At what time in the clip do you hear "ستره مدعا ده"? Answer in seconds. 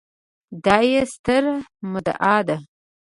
1.13-2.57